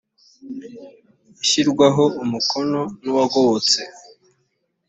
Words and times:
ishyirwaho 1.43 2.03
umukono 2.23 2.81
n 3.03 3.05
‘uwagobotse. 3.11 3.79